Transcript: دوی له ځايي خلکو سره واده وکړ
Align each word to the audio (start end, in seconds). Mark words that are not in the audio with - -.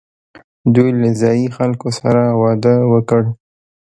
دوی 0.73 0.89
له 1.01 1.09
ځايي 1.21 1.47
خلکو 1.57 1.89
سره 1.99 2.21
واده 2.41 2.75
وکړ 2.91 3.21